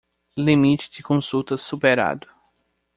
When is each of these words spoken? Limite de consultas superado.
Limite 0.35 0.89
de 0.97 1.03
consultas 1.03 1.61
superado. 1.61 2.27